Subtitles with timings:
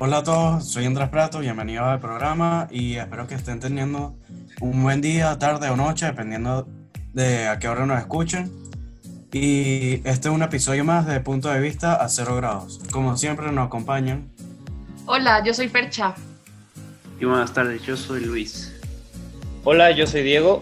[0.00, 4.14] Hola a todos, soy Andrés Prato, bienvenidos al programa y espero que estén teniendo
[4.60, 6.68] un buen día, tarde o noche, dependiendo
[7.14, 8.48] de a qué hora nos escuchen.
[9.32, 12.80] Y este es un episodio más de Punto de Vista a Cero Grados.
[12.92, 14.28] Como siempre nos acompañan.
[15.06, 16.14] Hola, yo soy Fercha.
[17.18, 18.72] Y buenas tardes, yo soy Luis.
[19.64, 20.60] Hola, yo soy Diego.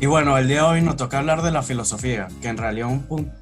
[0.00, 2.88] Y bueno, el día de hoy nos toca hablar de la filosofía, que en realidad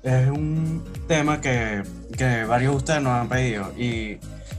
[0.02, 1.84] es un tema que,
[2.16, 3.72] que varios de ustedes nos han pedido.
[3.78, 4.18] Y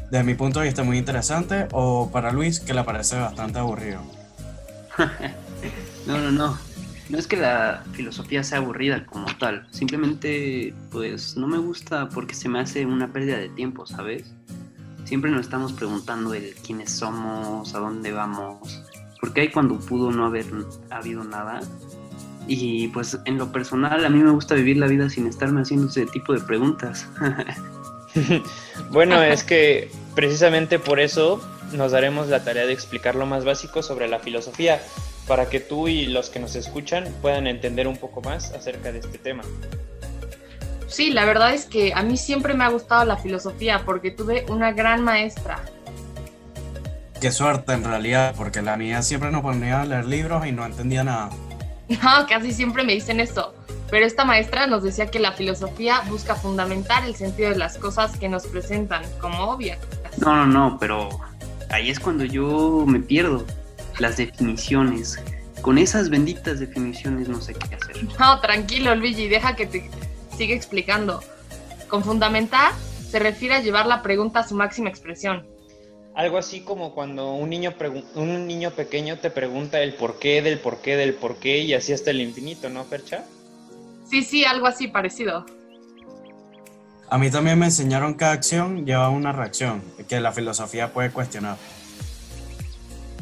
[0.10, 4.02] desde mi punto de vista muy interesante, o para Luis, que le parece bastante aburrido.
[6.08, 6.58] no, no, no.
[7.10, 9.68] No es que la filosofía sea aburrida como tal.
[9.72, 14.24] Simplemente, pues, no me gusta porque se me hace una pérdida de tiempo, ¿sabes?
[15.04, 18.84] Siempre nos estamos preguntando el quiénes somos, a dónde vamos,
[19.20, 20.46] porque hay cuando pudo no haber
[20.90, 21.62] habido nada.
[22.48, 25.88] Y pues en lo personal a mí me gusta vivir la vida sin estarme haciendo
[25.88, 27.08] ese tipo de preguntas.
[28.92, 31.42] bueno, es que precisamente por eso
[31.74, 34.82] nos daremos la tarea de explicar lo más básico sobre la filosofía,
[35.28, 39.00] para que tú y los que nos escuchan puedan entender un poco más acerca de
[39.00, 39.44] este tema.
[40.88, 44.46] Sí, la verdad es que a mí siempre me ha gustado la filosofía porque tuve
[44.50, 45.64] una gran maestra.
[47.22, 50.66] Qué suerte en realidad, porque la mía siempre nos ponía a leer libros y no
[50.66, 51.30] entendía nada.
[51.90, 53.54] No, casi siempre me dicen eso.
[53.92, 58.16] Pero esta maestra nos decía que la filosofía busca fundamentar el sentido de las cosas
[58.18, 59.80] que nos presentan como obvias.
[60.18, 61.10] No, no, no, pero
[61.70, 63.46] ahí es cuando yo me pierdo.
[63.98, 65.22] Las definiciones.
[65.62, 68.08] Con esas benditas definiciones no sé qué hacer.
[68.20, 69.90] No, tranquilo, Luigi, deja que te
[70.38, 71.22] siga explicando.
[71.90, 72.72] Con fundamentar
[73.10, 75.46] se refiere a llevar la pregunta a su máxima expresión.
[76.20, 77.74] Algo así como cuando un niño,
[78.16, 82.20] un niño pequeño te pregunta el porqué del porqué del porqué y así hasta el
[82.20, 83.24] infinito, ¿no, Percha?
[84.04, 85.46] Sí, sí, algo así parecido.
[87.10, 91.56] A mí también me enseñaron que acción lleva una reacción, que la filosofía puede cuestionar.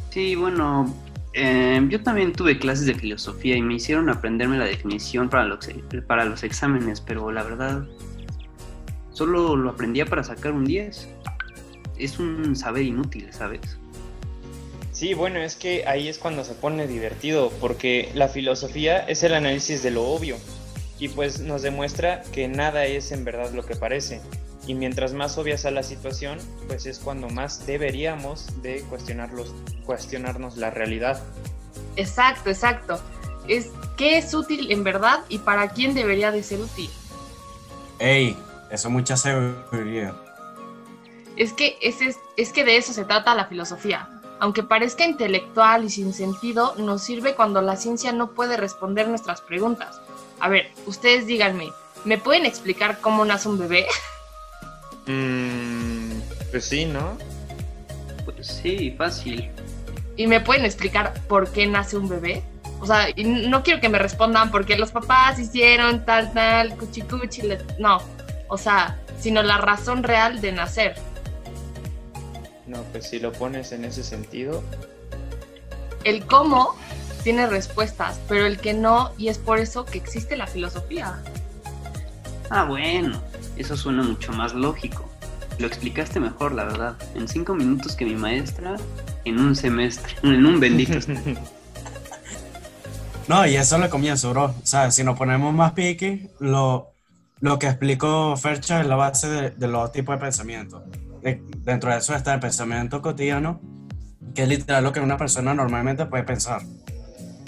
[0.10, 0.92] Sí, bueno,
[1.34, 5.70] eh, yo también tuve clases de filosofía y me hicieron aprenderme la definición para los,
[6.08, 7.84] para los exámenes, pero la verdad,
[9.12, 11.10] solo lo aprendía para sacar un 10
[12.00, 13.78] es un saber inútil, ¿sabes?
[14.92, 19.36] Sí, bueno, es que ahí es cuando se pone divertido, porque la filosofía es el
[19.36, 20.38] análisis de lo obvio
[21.00, 24.22] y pues nos demuestra que nada es en verdad lo que parece.
[24.66, 29.54] Y mientras más obvia sea la situación, pues es cuando más deberíamos de cuestionarlos,
[29.86, 31.24] cuestionarnos la realidad.
[31.96, 33.00] Exacto, exacto.
[33.48, 36.90] Es qué es útil en verdad y para quién debería de ser útil.
[38.00, 38.36] Ey,
[38.72, 40.14] eso mucha sabiduría.
[41.38, 41.98] Es que, es,
[42.36, 44.10] es que de eso se trata la filosofía.
[44.40, 49.42] Aunque parezca intelectual y sin sentido, nos sirve cuando la ciencia no puede responder nuestras
[49.42, 50.02] preguntas.
[50.40, 51.70] A ver, ustedes díganme,
[52.06, 53.88] ¿me pueden explicar cómo nace un bebé?
[55.10, 56.20] Mm,
[56.52, 57.18] pues sí, ¿no?
[58.26, 59.50] Pues sí, fácil.
[60.18, 62.44] ¿Y me pueden explicar por qué nace un bebé?
[62.82, 67.44] O sea, no quiero que me respondan porque los papás hicieron tal, tal, cuchi, cuchi,
[67.80, 68.02] no.
[68.50, 70.96] O sea, sino la razón real de nacer.
[72.68, 74.62] No, pues si lo pones en ese sentido.
[76.04, 76.76] El cómo
[77.24, 81.20] tiene respuestas, pero el que no, y es por eso que existe la filosofía.
[82.50, 83.22] Ah, bueno,
[83.58, 85.10] eso suena mucho más lógico.
[85.60, 86.96] Lo explicaste mejor, la verdad.
[87.16, 88.76] En cinco minutos que mi maestra
[89.26, 91.00] en un semestre, en un bendito.
[93.28, 94.46] no, y eso le comienzo, bro.
[94.46, 96.92] O sea, si nos ponemos más piqui, lo,
[97.40, 100.84] lo que explicó Fercha es la base de, de los tipos de pensamiento
[101.36, 103.62] dentro de eso está el pensamiento cotidiano,
[104.34, 106.62] que es literal lo que una persona normalmente puede pensar.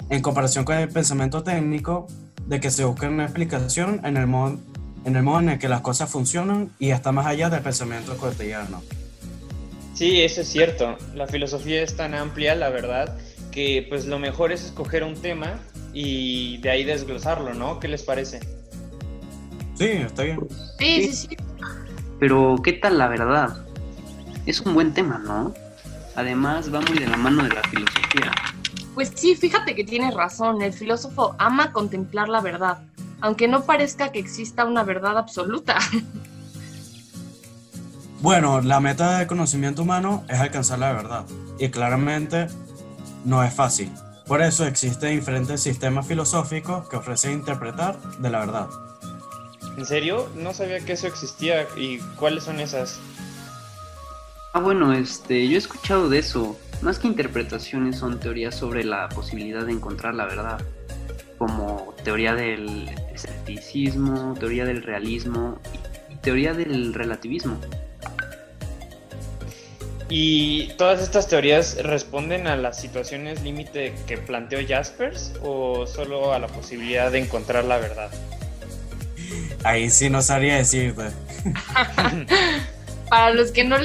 [0.08, 2.06] En comparación con el pensamiento técnico,
[2.46, 4.58] de que se busca una explicación en el modo
[5.04, 8.16] en el, modo en el que las cosas funcionan y está más allá del pensamiento
[8.16, 8.82] cotidiano.
[9.94, 10.98] Sí, eso es cierto.
[11.14, 13.16] La filosofía es tan amplia, la verdad,
[13.50, 15.60] que pues lo mejor es escoger un tema
[15.92, 17.80] y de ahí desglosarlo, ¿no?
[17.80, 18.40] ¿Qué les parece?
[19.74, 20.40] Sí, está bien.
[20.78, 21.36] Sí, sí, sí.
[22.18, 23.64] Pero, ¿qué tal la verdad?
[24.46, 25.54] Es un buen tema, ¿no?
[26.16, 28.32] Además, va muy de la mano de la filosofía.
[28.94, 30.62] Pues sí, fíjate que tienes razón.
[30.62, 32.78] El filósofo ama contemplar la verdad,
[33.20, 35.78] aunque no parezca que exista una verdad absoluta.
[38.22, 41.24] Bueno, la meta del conocimiento humano es alcanzar la verdad,
[41.58, 42.48] y claramente
[43.24, 43.90] no es fácil.
[44.26, 48.68] Por eso existen diferentes sistemas filosóficos que ofrecen interpretar de la verdad.
[49.78, 50.28] ¿En serio?
[50.36, 51.66] No sabía que eso existía.
[51.76, 53.00] ¿Y cuáles son esas?
[54.52, 56.58] Ah, bueno, este, yo he escuchado de eso.
[56.82, 60.60] Más que interpretaciones son teorías sobre la posibilidad de encontrar la verdad,
[61.38, 65.58] como teoría del escepticismo, teoría del realismo
[66.10, 67.60] y teoría del relativismo.
[70.08, 76.40] ¿Y todas estas teorías responden a las situaciones límite que planteó Jaspers o solo a
[76.40, 78.10] la posibilidad de encontrar la verdad?
[79.62, 81.10] Ahí sí no sabría decirte.
[83.08, 83.76] Para los que no,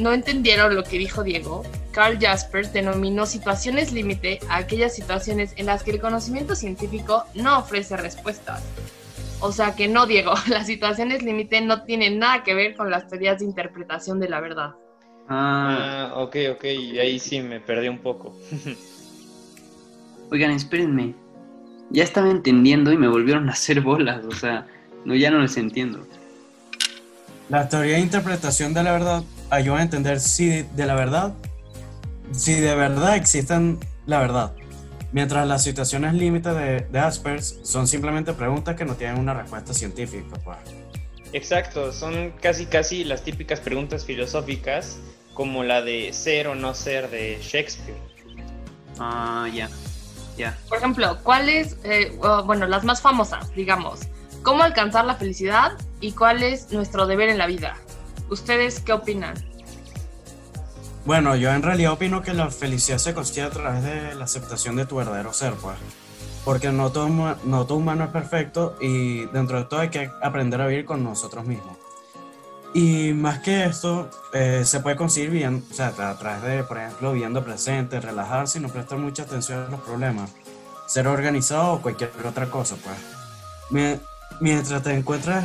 [0.00, 1.62] no entendieron lo que dijo Diego,
[1.92, 7.58] Carl Jaspers denominó situaciones límite a aquellas situaciones en las que el conocimiento científico no
[7.58, 8.64] ofrece respuestas.
[9.40, 13.08] O sea que no, Diego, las situaciones límite no tienen nada que ver con las
[13.08, 14.74] teorías de interpretación de la verdad.
[15.28, 18.36] Ah, ok, ok, ahí sí me perdí un poco.
[20.30, 21.14] Oigan, espérenme.
[21.90, 24.66] Ya estaba entendiendo y me volvieron a hacer bolas, o sea,
[25.04, 26.06] no, ya no les entiendo.
[27.48, 31.34] La teoría de interpretación de la verdad ayuda a entender si de la verdad,
[32.32, 34.52] si de verdad existen la verdad.
[35.12, 39.74] Mientras las situaciones límites de, de Aspers son simplemente preguntas que no tienen una respuesta
[39.74, 40.38] científica.
[40.44, 40.58] Pues.
[41.32, 44.98] Exacto, son casi casi las típicas preguntas filosóficas
[45.34, 47.96] como la de ser o no ser de Shakespeare.
[48.98, 49.68] Ah, ya,
[50.36, 50.58] ya.
[50.68, 52.12] Por ejemplo, ¿cuáles, eh,
[52.44, 54.00] bueno, las más famosas, digamos,
[54.42, 57.76] cómo alcanzar la felicidad y cuál es nuestro deber en la vida?
[58.30, 59.34] ¿Ustedes qué opinan?
[61.04, 64.76] Bueno, yo en realidad opino que la felicidad se consigue a través de la aceptación
[64.76, 65.76] de tu verdadero ser, pues.
[66.44, 70.60] Porque no todo, no todo humano es perfecto y dentro de todo hay que aprender
[70.60, 71.76] a vivir con nosotros mismos.
[72.72, 76.78] Y más que esto, eh, se puede conseguir bien, o sea, a través de, por
[76.78, 80.30] ejemplo, viendo presente, relajarse y no prestar mucha atención a los problemas,
[80.86, 82.96] ser organizado o cualquier otra cosa, pues.
[84.40, 85.44] Mientras te encuentres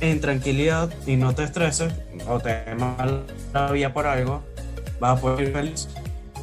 [0.00, 1.92] en tranquilidad y no te estreses
[2.28, 3.24] o te mal
[3.54, 4.42] la vida por algo,
[4.98, 5.88] vas a poder ir feliz.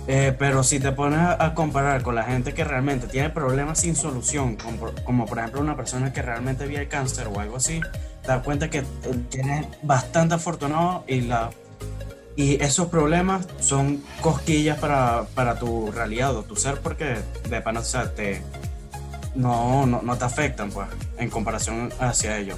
[0.07, 3.95] Eh, pero si te pones a comparar con la gente que realmente tiene problemas sin
[3.95, 7.81] solución, como, como por ejemplo una persona que realmente vive cáncer o algo así,
[8.23, 8.83] te das cuenta que
[9.29, 11.51] tienes bastante afortunado y, la,
[12.35, 17.17] y esos problemas son cosquillas para, para tu realidad o tu ser porque
[17.49, 18.41] de pana, o sea, te,
[19.35, 20.87] no, no, no, te afectan pues,
[21.17, 22.57] en comparación hacia ellos.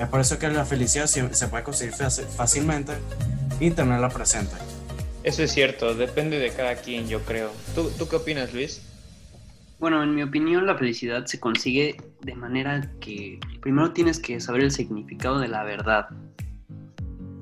[0.00, 2.94] Es por eso que la felicidad se puede conseguir fácilmente
[3.60, 4.54] y tenerla presente.
[5.22, 7.50] Eso es cierto, depende de cada quien, yo creo.
[7.74, 8.82] ¿Tú, ¿Tú qué opinas, Luis?
[9.78, 14.62] Bueno, en mi opinión la felicidad se consigue de manera que primero tienes que saber
[14.62, 16.08] el significado de la verdad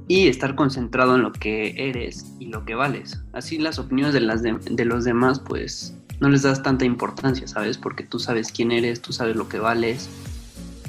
[0.09, 3.23] y estar concentrado en lo que eres y lo que vales.
[3.33, 7.77] Así las opiniones de, las de, los demás pues no les das tanta importancia, ¿sabes?
[7.77, 10.09] Porque tú sabes quién eres, tú sabes lo que vales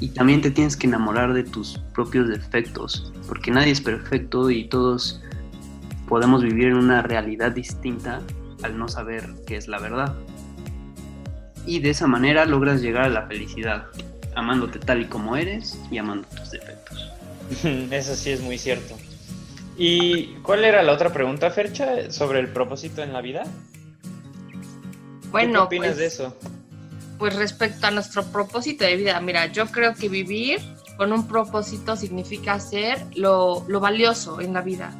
[0.00, 4.64] y también te tienes que enamorar de tus propios defectos, porque nadie es perfecto y
[4.68, 5.20] todos
[6.08, 8.22] podemos vivir en una realidad distinta
[8.62, 10.14] al no saber qué es la verdad
[11.66, 13.86] y de esa manera logras llegar a la felicidad,
[14.34, 17.12] amándote tal y como eres y amando tus defectos.
[17.90, 18.96] Eso sí es muy cierto.
[19.76, 23.44] ¿Y cuál era la otra pregunta, Fercha, sobre el propósito en la vida?
[25.34, 26.36] Bueno, ¿Qué opinas pues, de eso?
[27.18, 30.60] Pues respecto a nuestro propósito de vida, mira, yo creo que vivir
[30.96, 34.94] con un propósito significa ser lo, lo valioso en la vida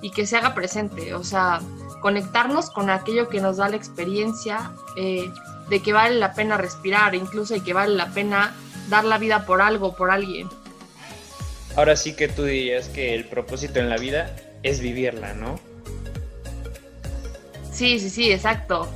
[0.00, 1.60] y que se haga presente, o sea,
[2.00, 5.28] conectarnos con aquello que nos da la experiencia, eh,
[5.68, 8.54] de que vale la pena respirar, incluso y que vale la pena
[8.88, 10.48] dar la vida por algo, por alguien.
[11.76, 15.60] Ahora sí que tú dirías que el propósito en la vida es vivirla, ¿no?
[17.70, 18.88] Sí, sí, sí, exacto.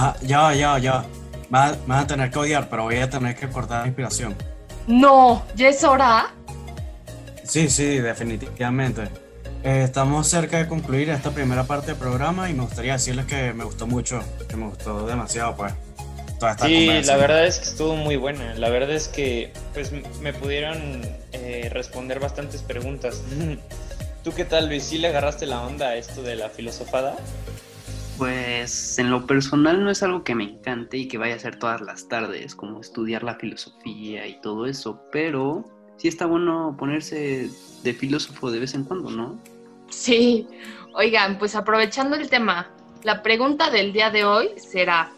[0.00, 1.04] Ah, ya, ya, ya.
[1.50, 4.36] Me vas a tener que odiar, pero voy a tener que cortar la inspiración.
[4.86, 6.32] No, ya es hora.
[7.42, 9.08] Sí, sí, definitivamente.
[9.64, 13.52] Eh, estamos cerca de concluir esta primera parte del programa y me gustaría decirles que
[13.52, 15.74] me gustó mucho, que me gustó demasiado, pues.
[16.38, 18.54] Toda esta sí, la verdad es que estuvo muy buena.
[18.54, 19.90] La verdad es que pues
[20.20, 21.02] me pudieron
[21.32, 23.20] eh, responder bastantes preguntas.
[24.22, 24.84] ¿Tú qué tal, Luis?
[24.84, 27.16] ¿Sí le agarraste la onda a esto de la filosofada?
[28.18, 31.56] Pues en lo personal no es algo que me encante y que vaya a hacer
[31.56, 35.64] todas las tardes, como estudiar la filosofía y todo eso, pero
[35.98, 37.48] sí está bueno ponerse
[37.84, 39.38] de filósofo de vez en cuando, ¿no?
[39.88, 40.48] Sí,
[40.94, 42.72] oigan, pues aprovechando el tema,
[43.04, 45.12] la pregunta del día de hoy será,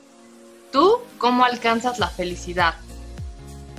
[0.71, 2.75] ¿tú cómo alcanzas la felicidad?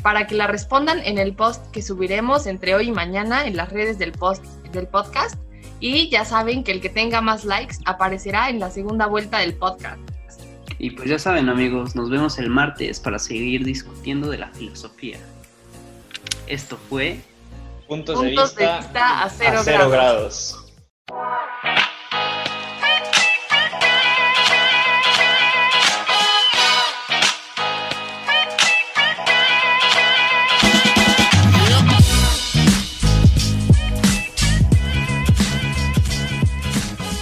[0.01, 3.71] Para que la respondan en el post que subiremos entre hoy y mañana en las
[3.71, 5.35] redes del, post, del podcast.
[5.81, 9.55] Y ya saben que el que tenga más likes aparecerá en la segunda vuelta del
[9.55, 9.99] podcast.
[10.77, 15.17] Y pues ya saben amigos, nos vemos el martes para seguir discutiendo de la filosofía.
[16.47, 17.19] Esto fue
[17.87, 20.60] puntos, de, vista a cero, grados.